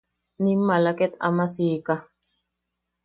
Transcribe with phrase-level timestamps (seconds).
[0.41, 1.95] Nim maala ket ama sika.